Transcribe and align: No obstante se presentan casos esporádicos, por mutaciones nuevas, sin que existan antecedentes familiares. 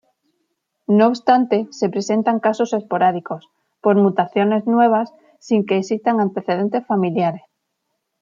No 0.87 1.05
obstante 1.05 1.67
se 1.69 1.87
presentan 1.87 2.39
casos 2.39 2.73
esporádicos, 2.73 3.49
por 3.81 3.97
mutaciones 3.97 4.65
nuevas, 4.65 5.13
sin 5.39 5.63
que 5.63 5.77
existan 5.77 6.19
antecedentes 6.19 6.87
familiares. 6.87 7.43